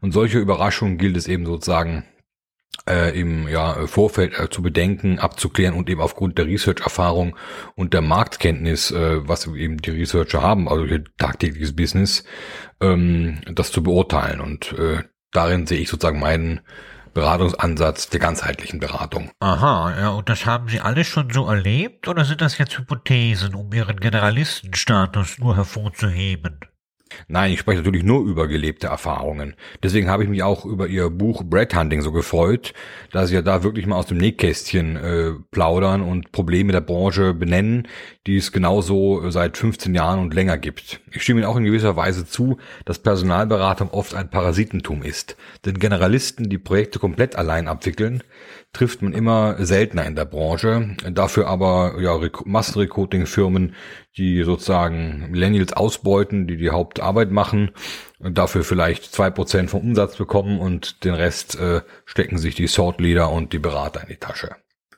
Und 0.01 0.11
solche 0.11 0.39
Überraschungen 0.39 0.97
gilt 0.97 1.17
es 1.17 1.27
eben 1.27 1.45
sozusagen 1.45 2.03
äh, 2.89 3.17
im 3.19 3.47
ja, 3.47 3.85
Vorfeld 3.85 4.39
äh, 4.39 4.49
zu 4.49 4.63
bedenken, 4.63 5.19
abzuklären 5.19 5.75
und 5.75 5.87
eben 5.87 6.01
aufgrund 6.01 6.39
der 6.39 6.47
Research-Erfahrung 6.47 7.35
und 7.75 7.93
der 7.93 8.01
Marktkenntnis, 8.01 8.89
äh, 8.89 9.27
was 9.27 9.45
eben 9.47 9.77
die 9.77 9.91
Researcher 9.91 10.41
haben, 10.41 10.67
also 10.67 10.83
ihr 10.83 11.03
tagtägliches 11.17 11.75
Business, 11.75 12.25
ähm, 12.81 13.41
das 13.53 13.71
zu 13.71 13.83
beurteilen. 13.83 14.41
Und 14.41 14.73
äh, 14.73 15.03
darin 15.31 15.67
sehe 15.67 15.79
ich 15.79 15.89
sozusagen 15.89 16.19
meinen 16.19 16.61
Beratungsansatz 17.15 18.09
der 18.09 18.19
ganzheitlichen 18.19 18.79
Beratung. 18.79 19.31
Aha, 19.39 19.97
ja, 19.97 20.09
und 20.09 20.29
das 20.29 20.45
haben 20.45 20.67
Sie 20.67 20.81
alles 20.81 21.07
schon 21.07 21.31
so 21.31 21.47
erlebt 21.47 22.07
oder 22.07 22.25
sind 22.25 22.41
das 22.41 22.57
jetzt 22.57 22.77
Hypothesen, 22.77 23.55
um 23.55 23.71
Ihren 23.73 23.99
Generalistenstatus 23.99 25.39
nur 25.39 25.55
hervorzuheben? 25.55 26.59
Nein, 27.27 27.53
ich 27.53 27.59
spreche 27.59 27.77
natürlich 27.77 28.03
nur 28.03 28.25
über 28.25 28.47
gelebte 28.47 28.87
Erfahrungen. 28.87 29.55
Deswegen 29.83 30.09
habe 30.09 30.23
ich 30.23 30.29
mich 30.29 30.41
auch 30.41 30.65
über 30.65 30.87
Ihr 30.87 31.11
Buch 31.11 31.43
Bread 31.43 31.75
Hunting 31.75 32.01
so 32.01 32.11
gefreut, 32.11 32.73
dass 33.11 33.29
Sie 33.29 33.35
ja 33.35 33.43
da 33.43 33.63
wirklich 33.63 33.85
mal 33.85 33.97
aus 33.97 34.07
dem 34.07 34.17
Nähkästchen 34.17 34.95
äh, 34.95 35.31
plaudern 35.51 36.01
und 36.01 36.31
Probleme 36.31 36.71
der 36.71 36.81
Branche 36.81 37.33
benennen, 37.33 37.87
die 38.25 38.37
es 38.37 38.51
genauso 38.51 39.29
seit 39.29 39.55
15 39.57 39.93
Jahren 39.93 40.19
und 40.19 40.33
länger 40.33 40.57
gibt. 40.57 40.99
Ich 41.11 41.21
stimme 41.21 41.41
Ihnen 41.41 41.49
auch 41.49 41.57
in 41.57 41.65
gewisser 41.65 41.95
Weise 41.95 42.25
zu, 42.25 42.57
dass 42.85 42.99
Personalberatung 42.99 43.91
oft 43.91 44.15
ein 44.15 44.31
Parasitentum 44.31 45.03
ist. 45.03 45.37
Denn 45.63 45.77
Generalisten, 45.77 46.49
die 46.49 46.57
Projekte 46.57 46.97
komplett 46.97 47.35
allein 47.35 47.67
abwickeln, 47.67 48.23
trifft 48.75 49.01
man 49.01 49.13
immer 49.13 49.55
seltener 49.65 50.05
in 50.05 50.15
der 50.15 50.25
Branche. 50.25 50.95
Dafür 51.09 51.47
aber 51.47 51.95
ja, 51.99 52.19
Massenrecruiting-Firmen, 52.43 53.73
die 54.17 54.43
sozusagen 54.43 55.31
Millennials 55.31 55.73
ausbeuten, 55.73 56.45
die 56.45 56.57
die 56.57 56.71
Hauptarbeit 56.71 57.31
machen, 57.31 57.71
dafür 58.19 58.63
vielleicht 58.63 59.05
zwei 59.05 59.29
Prozent 59.29 59.69
vom 59.69 59.81
Umsatz 59.81 60.17
bekommen 60.17 60.59
und 60.59 61.05
den 61.05 61.13
Rest 61.13 61.57
äh, 61.59 61.81
stecken 62.05 62.37
sich 62.37 62.55
die 62.55 62.67
Sort 62.67 62.99
Leader 62.99 63.31
und 63.31 63.53
die 63.53 63.59
Berater 63.59 64.01
in 64.01 64.09
die 64.09 64.17
Tasche. 64.17 64.55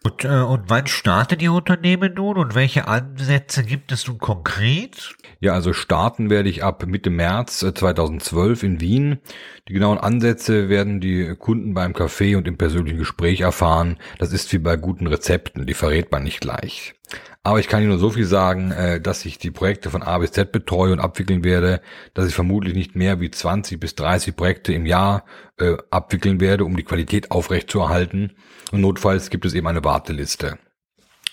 Und, 0.07 0.23
äh, 0.23 0.29
und 0.29 0.69
wann 0.69 0.87
startet 0.87 1.41
Ihr 1.41 1.51
Unternehmen 1.51 2.13
nun 2.13 2.37
und 2.37 2.55
welche 2.55 2.87
Ansätze 2.87 3.65
gibt 3.65 3.91
es 3.91 4.07
nun 4.07 4.19
konkret? 4.19 5.17
Ja, 5.41 5.51
also 5.51 5.73
starten 5.73 6.29
werde 6.29 6.47
ich 6.47 6.63
ab 6.63 6.85
Mitte 6.87 7.09
März 7.09 7.59
2012 7.59 8.63
äh, 8.63 8.65
in 8.65 8.79
Wien. 8.79 9.19
Die 9.67 9.73
genauen 9.73 9.97
Ansätze 9.97 10.69
werden 10.69 11.01
die 11.01 11.35
Kunden 11.37 11.73
beim 11.73 11.91
Café 11.91 12.37
und 12.37 12.47
im 12.47 12.57
persönlichen 12.57 12.99
Gespräch 12.99 13.41
erfahren. 13.41 13.97
Das 14.17 14.31
ist 14.31 14.53
wie 14.53 14.59
bei 14.59 14.77
guten 14.77 15.07
Rezepten, 15.07 15.65
die 15.65 15.73
verrät 15.73 16.09
man 16.09 16.23
nicht 16.23 16.39
gleich. 16.39 16.96
Aber 17.43 17.59
ich 17.59 17.67
kann 17.69 17.81
Ihnen 17.81 17.91
nur 17.91 17.99
so 17.99 18.09
viel 18.09 18.25
sagen, 18.25 18.71
äh, 18.71 18.99
dass 18.99 19.25
ich 19.25 19.37
die 19.37 19.51
Projekte 19.51 19.89
von 19.89 20.03
A 20.03 20.17
bis 20.17 20.31
Z 20.31 20.51
betreue 20.51 20.91
und 20.91 20.99
abwickeln 20.99 21.43
werde, 21.43 21.81
dass 22.13 22.27
ich 22.27 22.35
vermutlich 22.35 22.73
nicht 22.73 22.95
mehr 22.95 23.21
wie 23.21 23.31
20 23.31 23.79
bis 23.79 23.95
30 23.95 24.35
Projekte 24.35 24.73
im 24.73 24.85
Jahr 24.85 25.23
äh, 25.57 25.77
abwickeln 25.89 26.41
werde, 26.41 26.65
um 26.65 26.75
die 26.75 26.83
Qualität 26.83 27.31
aufrechtzuerhalten. 27.31 28.33
Und 28.71 28.81
notfalls 28.81 29.29
gibt 29.29 29.45
es 29.45 29.53
eben 29.53 29.67
eine 29.67 29.83
Warteliste. 29.83 30.57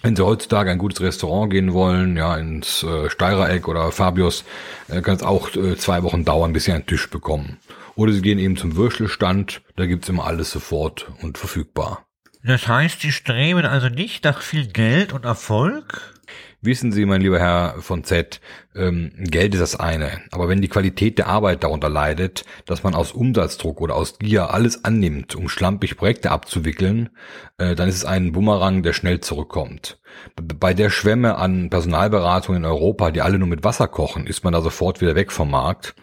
Wenn 0.02 0.14
Sie 0.14 0.24
heutzutage 0.24 0.70
ein 0.70 0.78
gutes 0.78 1.00
Restaurant 1.00 1.50
gehen 1.50 1.72
wollen, 1.72 2.16
ja, 2.16 2.36
ins 2.36 2.82
äh, 2.82 3.10
Steirereck 3.10 3.66
oder 3.66 3.90
Fabius, 3.90 4.44
kann 4.86 5.16
es 5.16 5.22
auch 5.22 5.50
zwei 5.50 6.02
Wochen 6.02 6.24
dauern, 6.24 6.52
bis 6.52 6.64
Sie 6.64 6.72
einen 6.72 6.86
Tisch 6.86 7.08
bekommen. 7.08 7.58
Oder 7.96 8.12
Sie 8.12 8.22
gehen 8.22 8.38
eben 8.38 8.56
zum 8.56 8.76
Würstelstand, 8.76 9.62
da 9.76 9.86
gibt's 9.86 10.08
immer 10.08 10.26
alles 10.26 10.50
sofort 10.50 11.10
und 11.22 11.38
verfügbar. 11.38 12.06
Das 12.46 12.68
heißt, 12.68 13.00
Sie 13.00 13.10
streben 13.10 13.64
also 13.64 13.88
nicht 13.88 14.24
nach 14.24 14.42
viel 14.42 14.66
Geld 14.66 15.14
und 15.14 15.24
Erfolg? 15.24 16.14
Wissen 16.60 16.92
Sie, 16.92 17.06
mein 17.06 17.22
lieber 17.22 17.38
Herr 17.38 17.76
von 17.80 18.04
Z, 18.04 18.40
ähm, 18.74 19.12
Geld 19.16 19.54
ist 19.54 19.60
das 19.60 19.76
eine. 19.80 20.22
Aber 20.30 20.48
wenn 20.48 20.60
die 20.60 20.68
Qualität 20.68 21.16
der 21.16 21.26
Arbeit 21.26 21.64
darunter 21.64 21.88
leidet, 21.88 22.44
dass 22.66 22.82
man 22.82 22.94
aus 22.94 23.12
Umsatzdruck 23.12 23.80
oder 23.80 23.94
aus 23.94 24.18
Gier 24.18 24.52
alles 24.52 24.84
annimmt, 24.84 25.34
um 25.34 25.48
schlampig 25.48 25.96
Projekte 25.96 26.30
abzuwickeln, 26.30 27.08
äh, 27.56 27.74
dann 27.74 27.88
ist 27.88 27.96
es 27.96 28.04
ein 28.04 28.32
Bumerang, 28.32 28.82
der 28.82 28.92
schnell 28.92 29.20
zurückkommt. 29.20 29.98
Bei 30.36 30.74
der 30.74 30.90
Schwemme 30.90 31.36
an 31.36 31.70
Personalberatung 31.70 32.56
in 32.56 32.64
Europa, 32.66 33.10
die 33.10 33.22
alle 33.22 33.38
nur 33.38 33.48
mit 33.48 33.64
Wasser 33.64 33.88
kochen, 33.88 34.26
ist 34.26 34.44
man 34.44 34.52
da 34.52 34.60
sofort 34.60 35.00
wieder 35.00 35.14
weg 35.14 35.32
vom 35.32 35.50
Markt. 35.50 35.94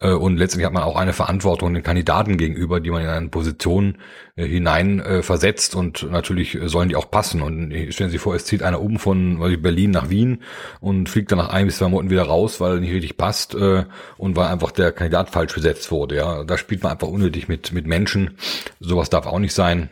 Äh, 0.00 0.12
und 0.12 0.36
letztendlich 0.36 0.66
hat 0.66 0.72
man 0.72 0.82
auch 0.82 0.96
eine 0.96 1.12
Verantwortung 1.12 1.74
den 1.74 1.82
Kandidaten 1.82 2.36
gegenüber, 2.36 2.80
die 2.80 2.90
man 2.90 3.02
in 3.02 3.08
eine 3.08 3.28
Position 3.28 3.98
äh, 4.36 4.46
hinein 4.46 5.00
äh, 5.00 5.22
versetzt 5.22 5.74
und 5.74 6.10
natürlich 6.10 6.58
sollen 6.64 6.88
die 6.88 6.96
auch 6.96 7.10
passen. 7.10 7.42
Und 7.42 7.72
stellen 7.90 8.10
Sie 8.10 8.18
vor, 8.18 8.34
es 8.34 8.44
zieht 8.44 8.62
einer 8.62 8.80
um 8.80 8.98
von 8.98 9.38
Berlin 9.62 9.90
nach 9.90 10.10
Wien 10.10 10.42
und 10.80 11.08
fliegt 11.08 11.32
dann 11.32 11.38
nach 11.38 11.50
ein 11.50 11.66
bis 11.66 11.78
zwei 11.78 11.88
Monaten 11.88 12.10
wieder 12.10 12.24
raus, 12.24 12.60
weil 12.60 12.74
er 12.74 12.80
nicht 12.80 12.92
richtig 12.92 13.16
passt 13.16 13.54
und 13.54 14.36
weil 14.36 14.46
einfach 14.46 14.70
der 14.70 14.92
Kandidat 14.92 15.30
falsch 15.30 15.54
besetzt 15.54 15.90
wurde. 15.90 16.16
Ja, 16.16 16.44
da 16.44 16.58
spielt 16.58 16.82
man 16.82 16.92
einfach 16.92 17.08
unnötig 17.08 17.48
mit 17.48 17.72
mit 17.72 17.86
Menschen. 17.86 18.36
Sowas 18.80 19.10
darf 19.10 19.26
auch 19.26 19.38
nicht 19.38 19.54
sein. 19.54 19.90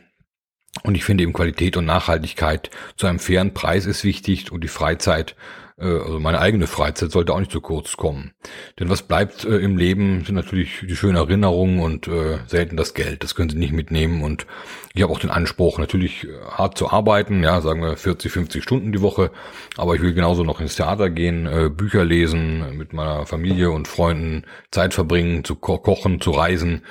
Und 0.82 0.94
ich 0.94 1.04
finde 1.04 1.24
eben 1.24 1.32
Qualität 1.32 1.76
und 1.76 1.86
Nachhaltigkeit 1.86 2.70
zu 2.96 3.06
einem 3.06 3.18
fairen 3.18 3.54
Preis 3.54 3.86
ist 3.86 4.04
wichtig 4.04 4.52
und 4.52 4.62
die 4.62 4.68
Freizeit 4.68 5.34
also 5.78 6.18
meine 6.18 6.38
eigene 6.40 6.66
Freizeit 6.66 7.10
sollte 7.10 7.34
auch 7.34 7.38
nicht 7.38 7.52
zu 7.52 7.60
kurz 7.60 7.98
kommen. 7.98 8.32
Denn 8.80 8.88
was 8.88 9.02
bleibt 9.02 9.44
äh, 9.44 9.58
im 9.58 9.76
Leben, 9.76 10.24
sind 10.24 10.34
natürlich 10.34 10.84
die 10.88 10.96
schönen 10.96 11.16
Erinnerungen 11.16 11.80
und 11.80 12.08
äh, 12.08 12.38
selten 12.46 12.78
das 12.78 12.94
Geld. 12.94 13.22
Das 13.22 13.34
können 13.34 13.50
Sie 13.50 13.58
nicht 13.58 13.74
mitnehmen. 13.74 14.22
Und 14.22 14.46
ich 14.94 15.02
habe 15.02 15.12
auch 15.12 15.18
den 15.18 15.30
Anspruch, 15.30 15.78
natürlich 15.78 16.24
äh, 16.24 16.28
hart 16.50 16.78
zu 16.78 16.90
arbeiten, 16.90 17.42
ja, 17.42 17.60
sagen 17.60 17.82
wir 17.82 17.96
40, 17.98 18.32
50 18.32 18.62
Stunden 18.62 18.92
die 18.92 19.02
Woche. 19.02 19.30
Aber 19.76 19.94
ich 19.94 20.00
will 20.00 20.14
genauso 20.14 20.44
noch 20.44 20.60
ins 20.60 20.76
Theater 20.76 21.10
gehen, 21.10 21.46
äh, 21.46 21.68
Bücher 21.68 22.06
lesen, 22.06 22.78
mit 22.78 22.94
meiner 22.94 23.26
Familie 23.26 23.70
und 23.70 23.86
Freunden 23.86 24.44
Zeit 24.70 24.94
verbringen, 24.94 25.44
zu 25.44 25.56
ko 25.56 25.76
kochen, 25.76 26.22
zu 26.22 26.30
reisen. 26.30 26.84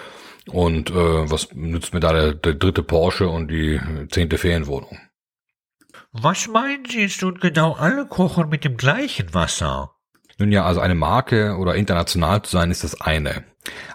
Und 0.51 0.91
äh, 0.91 0.93
was 0.93 1.51
nützt 1.55 1.95
mir 1.95 2.01
da 2.01 2.13
der, 2.13 2.33
der 2.35 2.53
dritte 2.53 2.83
Porsche 2.83 3.27
und 3.29 3.49
die 3.49 3.79
zehnte 4.09 4.37
Ferienwohnung? 4.37 4.99
Was 6.17 6.47
meinen 6.47 6.85
Sie, 6.85 7.03
ist 7.03 7.21
nun 7.21 7.39
genau 7.41 7.73
alle 7.73 8.05
kochen 8.05 8.47
mit 8.47 8.63
dem 8.63 8.77
gleichen 8.77 9.33
Wasser? 9.33 9.91
Nun 10.37 10.49
ja, 10.49 10.63
also 10.63 10.79
eine 10.79 10.95
Marke 10.95 11.57
oder 11.57 11.75
international 11.75 12.41
zu 12.41 12.51
sein 12.51 12.71
ist 12.71 12.85
das 12.85 13.01
eine. 13.01 13.43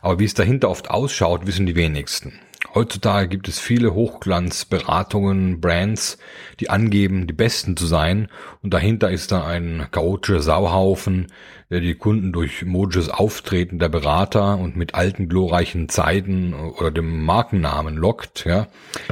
Aber 0.02 0.18
wie 0.18 0.26
es 0.26 0.34
dahinter 0.34 0.68
oft 0.68 0.90
ausschaut, 0.90 1.46
wissen 1.46 1.64
die 1.64 1.76
wenigsten. 1.76 2.38
Heutzutage 2.74 3.26
gibt 3.26 3.48
es 3.48 3.58
viele 3.58 3.94
Hochglanzberatungen, 3.94 5.62
Brands, 5.62 6.18
die 6.60 6.68
angeben, 6.68 7.26
die 7.26 7.32
Besten 7.32 7.74
zu 7.74 7.86
sein 7.86 8.28
und 8.62 8.74
dahinter 8.74 9.10
ist 9.10 9.32
da 9.32 9.46
ein 9.46 9.88
chaotischer 9.90 10.42
Sauhaufen, 10.42 11.32
der 11.70 11.80
die 11.80 11.94
Kunden 11.94 12.32
durch 12.32 12.64
modisches 12.64 13.08
Auftreten 13.08 13.78
der 13.78 13.88
Berater 13.88 14.58
und 14.58 14.76
mit 14.76 14.94
alten 14.94 15.28
glorreichen 15.28 15.88
Zeiten 15.88 16.52
oder 16.52 16.90
dem 16.90 17.24
Markennamen 17.24 17.96
lockt. 17.96 18.44
Ja. 18.44 18.66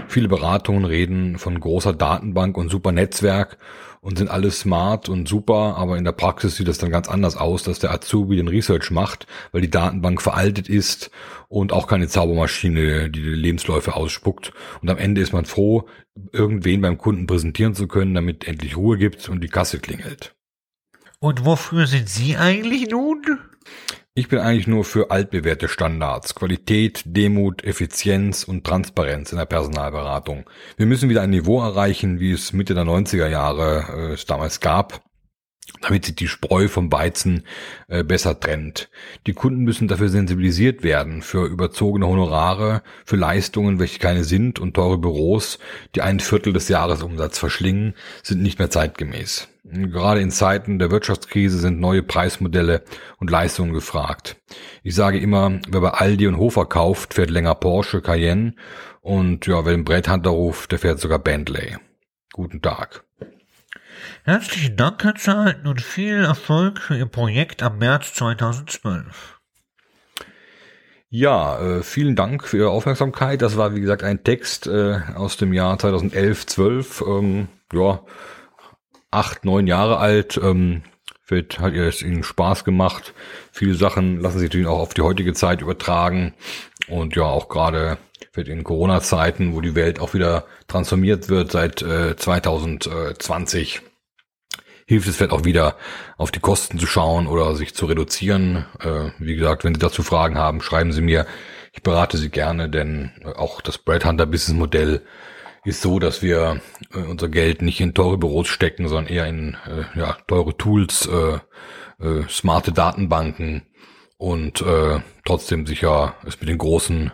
Viele 0.08 0.28
Beratungen 0.28 0.84
reden 0.84 1.38
von 1.38 1.58
großer 1.58 1.92
Datenbank 1.92 2.56
und 2.56 2.68
super 2.68 2.90
Netzwerk 2.90 3.58
und 4.00 4.18
sind 4.18 4.30
alles 4.30 4.60
smart 4.60 5.08
und 5.08 5.28
super, 5.28 5.76
aber 5.76 5.96
in 5.96 6.04
der 6.04 6.12
Praxis 6.12 6.56
sieht 6.56 6.68
das 6.68 6.78
dann 6.78 6.90
ganz 6.90 7.08
anders 7.08 7.36
aus, 7.36 7.62
dass 7.62 7.78
der 7.78 7.92
Azubi 7.92 8.36
den 8.36 8.48
Research 8.48 8.90
macht, 8.90 9.26
weil 9.52 9.60
die 9.60 9.70
Datenbank 9.70 10.22
veraltet 10.22 10.68
ist 10.68 11.10
und 11.48 11.72
auch 11.72 11.86
keine 11.86 12.08
Zaubermaschine, 12.08 13.10
die 13.10 13.22
die 13.22 13.28
Lebensläufe 13.28 13.94
ausspuckt. 13.94 14.52
Und 14.82 14.90
am 14.90 14.98
Ende 14.98 15.20
ist 15.20 15.32
man 15.32 15.44
froh, 15.44 15.88
irgendwen 16.32 16.80
beim 16.80 16.98
Kunden 16.98 17.26
präsentieren 17.26 17.74
zu 17.74 17.86
können, 17.86 18.14
damit 18.14 18.46
endlich 18.46 18.76
Ruhe 18.76 18.98
gibt 18.98 19.28
und 19.28 19.42
die 19.42 19.48
Kasse 19.48 19.78
klingelt. 19.78 20.34
Und 21.20 21.44
wofür 21.44 21.88
sind 21.88 22.08
Sie 22.08 22.36
eigentlich 22.36 22.90
nun? 22.90 23.22
Ich 24.14 24.28
bin 24.28 24.38
eigentlich 24.38 24.68
nur 24.68 24.84
für 24.84 25.10
altbewährte 25.10 25.68
Standards, 25.68 26.34
Qualität, 26.34 27.02
Demut, 27.06 27.64
Effizienz 27.64 28.44
und 28.44 28.64
Transparenz 28.64 29.32
in 29.32 29.38
der 29.38 29.46
Personalberatung. 29.46 30.44
Wir 30.76 30.86
müssen 30.86 31.08
wieder 31.08 31.22
ein 31.22 31.30
Niveau 31.30 31.60
erreichen, 31.60 32.20
wie 32.20 32.32
es 32.32 32.52
Mitte 32.52 32.74
der 32.74 32.84
90er 32.84 33.28
Jahre 33.28 34.10
äh, 34.10 34.12
es 34.12 34.26
damals 34.26 34.60
gab, 34.60 35.02
damit 35.80 36.04
sich 36.04 36.16
die 36.16 36.28
Spreu 36.28 36.68
vom 36.68 36.90
Weizen 36.92 37.44
äh, 37.88 38.02
besser 38.02 38.38
trennt. 38.38 38.90
Die 39.26 39.32
Kunden 39.32 39.62
müssen 39.62 39.88
dafür 39.88 40.08
sensibilisiert 40.08 40.82
werden, 40.82 41.22
für 41.22 41.46
überzogene 41.46 42.06
Honorare, 42.06 42.82
für 43.04 43.16
Leistungen, 43.16 43.78
welche 43.78 43.98
keine 43.98 44.24
sind 44.24 44.58
und 44.58 44.74
teure 44.74 44.98
Büros, 44.98 45.58
die 45.94 46.02
ein 46.02 46.20
Viertel 46.20 46.52
des 46.52 46.68
Jahresumsatz 46.68 47.38
verschlingen, 47.38 47.94
sind 48.22 48.42
nicht 48.42 48.58
mehr 48.58 48.70
zeitgemäß. 48.70 49.48
Gerade 49.70 50.20
in 50.20 50.30
Zeiten 50.30 50.78
der 50.78 50.90
Wirtschaftskrise 50.90 51.58
sind 51.58 51.78
neue 51.78 52.02
Preismodelle 52.02 52.82
und 53.18 53.30
Leistungen 53.30 53.74
gefragt. 53.74 54.36
Ich 54.82 54.94
sage 54.94 55.18
immer, 55.18 55.60
wer 55.68 55.80
bei 55.80 55.90
Aldi 55.90 56.26
und 56.26 56.38
Hofer 56.38 56.64
kauft, 56.64 57.14
fährt 57.14 57.30
länger 57.30 57.54
Porsche 57.54 58.00
Cayenne 58.00 58.54
und 59.02 59.46
ja, 59.46 59.66
wer 59.66 59.72
den 59.72 59.84
Bretthunter 59.84 60.30
ruft, 60.30 60.72
der 60.72 60.78
fährt 60.78 61.00
sogar 61.00 61.18
Bentley. 61.18 61.76
Guten 62.32 62.62
Tag. 62.62 63.04
Herzlichen 64.24 64.76
Dank, 64.76 65.04
Herr 65.04 65.14
Charlton, 65.14 65.66
und 65.66 65.80
viel 65.80 66.24
Erfolg 66.24 66.80
für 66.80 66.96
Ihr 66.96 67.06
Projekt 67.06 67.62
am 67.62 67.78
März 67.78 68.14
2012. 68.14 69.40
Ja, 71.10 71.58
äh, 71.60 71.82
vielen 71.82 72.16
Dank 72.16 72.46
für 72.46 72.58
Ihre 72.58 72.70
Aufmerksamkeit. 72.70 73.40
Das 73.40 73.56
war, 73.56 73.74
wie 73.74 73.80
gesagt, 73.80 74.02
ein 74.02 74.24
Text 74.24 74.66
äh, 74.66 75.00
aus 75.14 75.38
dem 75.38 75.52
Jahr 75.52 75.78
2011, 75.78 76.46
12. 76.46 77.04
Ähm, 77.06 77.48
ja, 77.72 78.02
acht, 79.10 79.44
neun 79.44 79.66
Jahre 79.66 79.98
alt. 79.98 80.38
Ähm, 80.42 80.82
wird, 81.30 81.60
hat 81.60 81.74
es 81.74 82.02
ihnen 82.02 82.22
Spaß 82.22 82.64
gemacht. 82.64 83.14
Viele 83.52 83.74
Sachen 83.74 84.20
lassen 84.20 84.38
sich 84.38 84.48
natürlich 84.48 84.66
auch 84.66 84.80
auf 84.80 84.94
die 84.94 85.02
heutige 85.02 85.34
Zeit 85.34 85.60
übertragen. 85.60 86.34
Und 86.88 87.16
ja, 87.16 87.24
auch 87.24 87.48
gerade 87.48 87.98
in 88.36 88.62
Corona-Zeiten, 88.62 89.54
wo 89.54 89.60
die 89.60 89.74
Welt 89.74 90.00
auch 90.00 90.14
wieder 90.14 90.44
transformiert 90.68 91.28
wird 91.28 91.50
seit 91.50 91.82
äh, 91.82 92.16
2020, 92.16 93.82
hilft 94.88 95.06
es 95.06 95.16
vielleicht 95.16 95.32
auch 95.32 95.44
wieder 95.44 95.76
auf 96.16 96.30
die 96.30 96.40
Kosten 96.40 96.78
zu 96.78 96.86
schauen 96.86 97.26
oder 97.26 97.54
sich 97.54 97.74
zu 97.74 97.84
reduzieren. 97.86 98.64
Äh, 98.80 99.10
wie 99.18 99.36
gesagt, 99.36 99.62
wenn 99.62 99.74
Sie 99.74 99.80
dazu 99.80 100.02
Fragen 100.02 100.38
haben, 100.38 100.62
schreiben 100.62 100.92
Sie 100.92 101.02
mir. 101.02 101.26
Ich 101.72 101.82
berate 101.82 102.16
Sie 102.16 102.30
gerne, 102.30 102.70
denn 102.70 103.12
auch 103.36 103.60
das 103.60 103.76
Bread 103.76 104.06
Hunter 104.06 104.24
Business 104.24 104.58
Modell 104.58 105.02
ist 105.64 105.82
so, 105.82 105.98
dass 105.98 106.22
wir 106.22 106.62
äh, 106.94 106.98
unser 106.98 107.28
Geld 107.28 107.60
nicht 107.60 107.80
in 107.80 107.92
teure 107.92 108.16
Büros 108.16 108.48
stecken, 108.48 108.88
sondern 108.88 109.12
eher 109.12 109.26
in 109.26 109.58
äh, 109.66 109.98
ja, 109.98 110.16
teure 110.26 110.56
Tools, 110.56 111.06
äh, 111.06 111.38
äh, 112.02 112.26
smarte 112.28 112.72
Datenbanken 112.72 113.62
und 114.16 114.62
äh, 114.62 115.00
trotzdem 115.26 115.66
sicher 115.66 116.14
es 116.26 116.40
mit 116.40 116.48
den 116.48 116.58
großen 116.58 117.12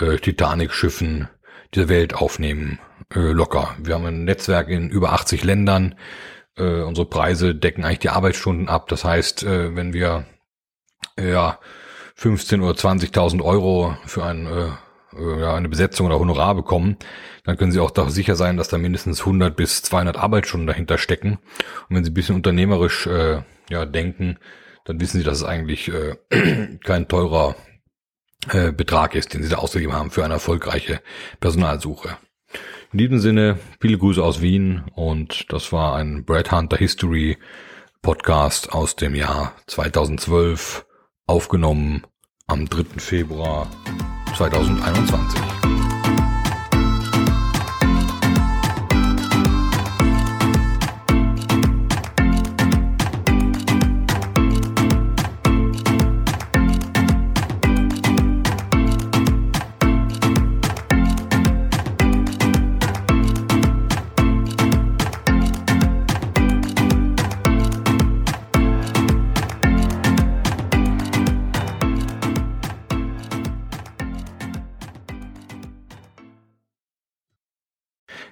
äh, 0.00 0.16
Titanic-Schiffen 0.16 1.28
dieser 1.74 1.90
Welt 1.90 2.14
aufnehmen, 2.14 2.78
äh, 3.14 3.20
locker. 3.20 3.76
Wir 3.78 3.94
haben 3.94 4.06
ein 4.06 4.24
Netzwerk 4.24 4.68
in 4.68 4.88
über 4.88 5.12
80 5.12 5.44
Ländern. 5.44 5.94
Äh, 6.56 6.82
unsere 6.82 7.06
Preise 7.06 7.54
decken 7.54 7.84
eigentlich 7.84 8.00
die 8.00 8.10
Arbeitsstunden 8.10 8.68
ab. 8.68 8.88
Das 8.88 9.04
heißt, 9.04 9.42
äh, 9.44 9.74
wenn 9.74 9.92
wir 9.92 10.26
äh, 11.18 11.32
ja 11.32 11.58
15 12.14 12.60
oder 12.60 12.78
20.000 12.78 13.42
Euro 13.42 13.96
für 14.06 14.24
ein 14.24 14.46
äh, 14.46 14.68
äh, 15.16 15.40
ja, 15.40 15.54
eine 15.54 15.68
Besetzung 15.68 16.06
oder 16.06 16.18
Honorar 16.18 16.54
bekommen, 16.54 16.96
dann 17.44 17.56
können 17.56 17.72
Sie 17.72 17.80
auch 17.80 17.90
da 17.90 18.08
sicher 18.08 18.36
sein, 18.36 18.56
dass 18.56 18.68
da 18.68 18.78
mindestens 18.78 19.20
100 19.20 19.56
bis 19.56 19.82
200 19.82 20.16
Arbeitsstunden 20.16 20.66
dahinter 20.66 20.98
stecken. 20.98 21.38
Und 21.88 21.96
wenn 21.96 22.04
Sie 22.04 22.10
ein 22.10 22.14
bisschen 22.14 22.36
unternehmerisch 22.36 23.06
äh, 23.06 23.42
ja, 23.68 23.84
denken, 23.84 24.38
dann 24.84 25.00
wissen 25.00 25.18
Sie, 25.18 25.24
dass 25.24 25.38
es 25.38 25.44
eigentlich 25.44 25.90
äh, 25.92 26.16
kein 26.84 27.08
teurer 27.08 27.56
äh, 28.50 28.72
Betrag 28.72 29.14
ist, 29.14 29.34
den 29.34 29.42
Sie 29.42 29.48
da 29.48 29.56
ausgegeben 29.56 29.92
haben 29.92 30.10
für 30.10 30.24
eine 30.24 30.34
erfolgreiche 30.34 31.00
Personalsuche. 31.40 32.16
In 32.92 32.98
diesem 32.98 33.20
Sinne, 33.20 33.58
viele 33.80 33.96
Grüße 33.96 34.22
aus 34.22 34.42
Wien 34.42 34.82
und 34.94 35.50
das 35.50 35.72
war 35.72 35.96
ein 35.96 36.26
Brad 36.26 36.52
Hunter 36.52 36.76
History 36.76 37.38
Podcast 38.02 38.70
aus 38.70 38.96
dem 38.96 39.14
Jahr 39.14 39.54
2012, 39.66 40.84
aufgenommen 41.26 42.02
am 42.46 42.68
3. 42.68 43.00
Februar 43.00 43.66
2021. 44.36 45.71